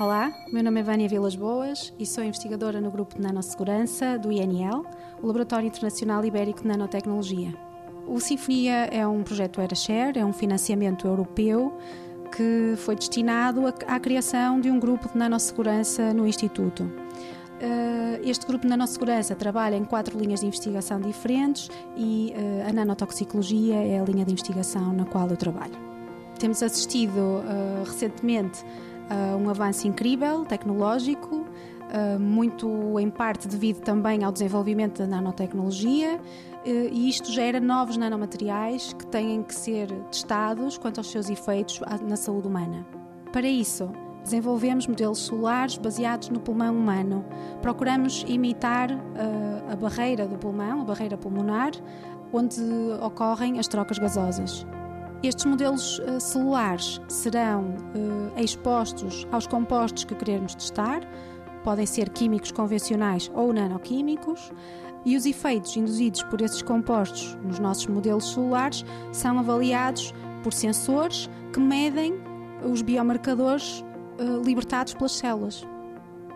[0.00, 4.30] Olá, meu nome é Vânia Vilas Boas e sou investigadora no grupo de Nanosegurança do
[4.30, 4.86] INL,
[5.20, 7.52] o Laboratório Internacional Ibérico de Nanotecnologia.
[8.06, 11.76] O Sinfonia é um projeto EraShare, é um financiamento europeu
[12.30, 16.88] que foi destinado à criação de um grupo de nanosegurança no Instituto.
[17.60, 22.72] Eh, este grupo de nanosegurança trabalha em quatro linhas de investigação diferentes e eh, a
[22.72, 25.88] nanotoxicologia é a linha de investigação na qual eu trabalho.
[26.38, 28.64] Temos assistido uh, recentemente
[29.10, 36.20] uh, um avanço incrível tecnológico, uh, muito em parte devido também ao desenvolvimento da nanotecnologia,
[36.64, 42.16] e isto gera novos nanomateriais que têm que ser testados quanto aos seus efeitos na
[42.16, 42.86] saúde humana.
[43.32, 43.90] Para isso,
[44.22, 47.24] desenvolvemos modelos solares baseados no pulmão humano.
[47.62, 48.90] Procuramos imitar
[49.70, 51.70] a barreira do pulmão, a barreira pulmonar,
[52.34, 52.60] onde
[53.00, 54.66] ocorrem as trocas gasosas.
[55.22, 61.00] Estes modelos uh, celulares serão uh, expostos aos compostos que queremos testar,
[61.64, 64.52] podem ser químicos convencionais ou nanoquímicos,
[65.04, 71.28] e os efeitos induzidos por esses compostos nos nossos modelos celulares são avaliados por sensores
[71.52, 72.14] que medem
[72.62, 73.84] os biomarcadores
[74.20, 75.66] uh, libertados pelas células.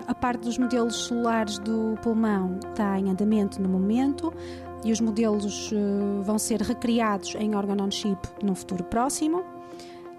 [0.09, 4.33] A parte dos modelos celulares do pulmão está em andamento no momento
[4.85, 9.45] e os modelos uh, vão ser recriados em organ-on-chip num futuro próximo.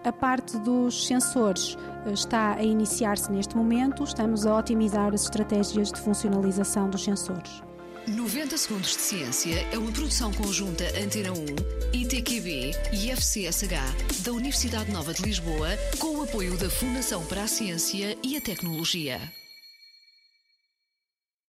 [0.04, 5.92] A parte dos sensores uh, está a iniciar-se neste momento, estamos a otimizar as estratégias
[5.92, 7.64] de funcionalização dos sensores.
[8.08, 14.92] 90 Segundos de Ciência é uma produção conjunta Antena 1, ITQB e FCSH da Universidade
[14.92, 19.22] Nova de Lisboa, com o apoio da Fundação para a Ciência e a Tecnologia.